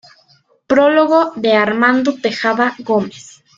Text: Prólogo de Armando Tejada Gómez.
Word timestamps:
Prólogo 0.65 1.31
de 1.35 1.53
Armando 1.53 2.15
Tejada 2.19 2.73
Gómez. 2.79 3.43